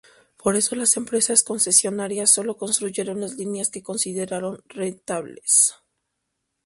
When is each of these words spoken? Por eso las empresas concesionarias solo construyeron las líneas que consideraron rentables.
Por 0.35 0.55
eso 0.55 0.75
las 0.75 0.97
empresas 0.97 1.43
concesionarias 1.43 2.31
solo 2.31 2.57
construyeron 2.57 3.21
las 3.21 3.35
líneas 3.37 3.69
que 3.69 3.83
consideraron 3.83 4.63
rentables. 4.67 5.75